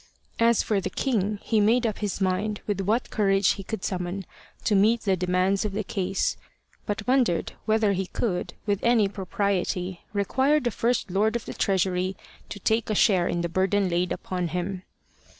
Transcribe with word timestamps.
As 0.39 0.63
for 0.63 0.81
the 0.81 0.89
king, 0.89 1.37
he 1.43 1.61
made 1.61 1.85
up 1.85 1.99
his 1.99 2.19
mind, 2.19 2.61
with 2.65 2.81
what 2.81 3.11
courage 3.11 3.49
he 3.49 3.63
could 3.63 3.83
summon, 3.83 4.25
to 4.63 4.73
meet 4.73 5.01
the 5.01 5.15
demands 5.15 5.63
of 5.63 5.73
the 5.73 5.83
case, 5.83 6.37
but 6.87 7.07
wondered 7.07 7.53
whether 7.65 7.93
he 7.93 8.07
could 8.07 8.55
with 8.65 8.79
any 8.81 9.07
propriety 9.07 10.01
require 10.11 10.59
the 10.59 10.71
First 10.71 11.11
Lord 11.11 11.35
of 11.35 11.45
the 11.45 11.53
Treasury 11.53 12.17
to 12.49 12.59
take 12.59 12.89
a 12.89 12.95
share 12.95 13.27
in 13.27 13.41
the 13.41 13.47
burden 13.47 13.89
laid 13.89 14.11
upon 14.11 14.47
him. 14.47 14.81